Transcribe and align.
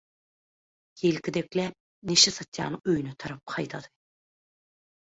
ýelkidikläp 1.09 1.77
neşe 2.13 2.35
satýanyň 2.39 2.81
öýüne 2.95 3.17
tarap 3.27 3.57
haýdady. 3.59 3.97